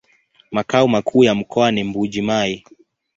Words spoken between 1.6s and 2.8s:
ni Mbuji-Mayi.